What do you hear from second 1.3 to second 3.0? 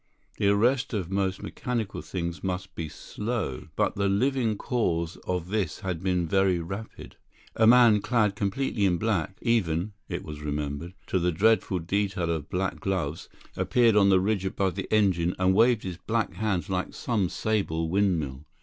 mechanical things must be